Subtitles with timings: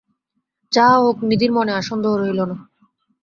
[0.71, 2.55] যাহা হউক, নিধির মনে আর সন্দেহ রহিল না।